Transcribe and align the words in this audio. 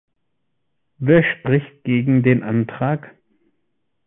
Wer 0.97 1.21
spricht 1.23 1.83
gegen 1.83 2.23
den 2.23 2.41
Antrag? 2.41 3.15